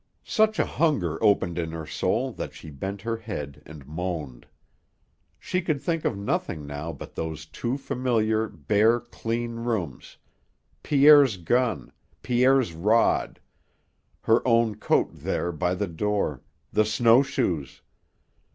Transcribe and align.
Such 0.25 0.57
a 0.57 0.65
hunger 0.65 1.23
opened 1.23 1.59
in 1.59 1.69
her 1.73 1.85
soul 1.85 2.31
that 2.31 2.55
she 2.55 2.71
bent 2.71 3.03
her 3.03 3.17
head 3.17 3.61
and 3.67 3.85
moaned. 3.85 4.47
She 5.37 5.61
could 5.61 5.79
think 5.79 6.05
of 6.05 6.17
nothing 6.17 6.65
now 6.65 6.91
but 6.91 7.13
those 7.13 7.45
two 7.45 7.77
familiar, 7.77 8.47
bare, 8.49 8.99
clean 8.99 9.57
rooms 9.57 10.17
Pierre's 10.81 11.37
gun, 11.37 11.91
Pierre's 12.23 12.73
rod, 12.73 13.39
her 14.21 14.41
own 14.43 14.73
coat 14.73 15.11
there 15.13 15.51
by 15.51 15.75
the 15.75 15.85
door, 15.87 16.41
the 16.73 16.83
snowshoes. 16.83 17.83